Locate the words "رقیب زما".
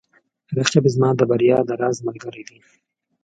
0.57-1.09